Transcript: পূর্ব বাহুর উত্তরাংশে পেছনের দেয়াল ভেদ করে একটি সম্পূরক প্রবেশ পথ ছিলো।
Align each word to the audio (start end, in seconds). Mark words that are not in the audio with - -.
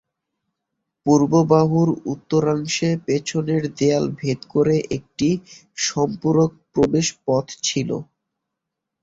পূর্ব 1.05 1.31
বাহুর 1.51 1.89
উত্তরাংশে 2.05 2.89
পেছনের 3.05 3.63
দেয়াল 3.77 4.05
ভেদ 4.19 4.39
করে 4.53 4.75
একটি 4.97 5.29
সম্পূরক 5.83 6.51
প্রবেশ 6.73 7.07
পথ 7.25 7.45
ছিলো। 7.63 7.97